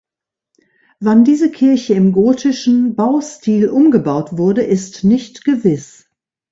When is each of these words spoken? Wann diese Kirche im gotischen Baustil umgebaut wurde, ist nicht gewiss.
Wann 0.99 1.25
diese 1.25 1.51
Kirche 1.51 1.93
im 1.93 2.11
gotischen 2.11 2.95
Baustil 2.95 3.69
umgebaut 3.69 4.35
wurde, 4.35 4.63
ist 4.63 5.03
nicht 5.03 5.45
gewiss. 5.45 6.09